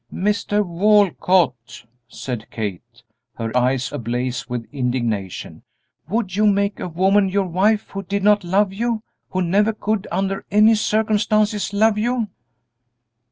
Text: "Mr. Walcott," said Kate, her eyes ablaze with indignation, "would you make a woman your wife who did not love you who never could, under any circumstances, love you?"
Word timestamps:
"Mr. 0.11 0.65
Walcott," 0.65 1.85
said 2.07 2.47
Kate, 2.49 3.03
her 3.35 3.55
eyes 3.55 3.91
ablaze 3.91 4.49
with 4.49 4.65
indignation, 4.71 5.61
"would 6.09 6.35
you 6.35 6.47
make 6.47 6.79
a 6.79 6.87
woman 6.89 7.29
your 7.29 7.45
wife 7.45 7.91
who 7.91 8.01
did 8.01 8.23
not 8.23 8.43
love 8.43 8.73
you 8.73 9.03
who 9.29 9.43
never 9.43 9.73
could, 9.73 10.07
under 10.11 10.43
any 10.49 10.73
circumstances, 10.73 11.71
love 11.71 11.99
you?" 11.99 12.29